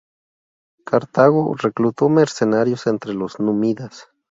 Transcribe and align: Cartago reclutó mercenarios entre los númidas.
Cartago 0.83 1.53
reclutó 1.63 2.05
mercenarios 2.09 2.87
entre 2.87 3.13
los 3.13 3.37
númidas. 3.39 4.09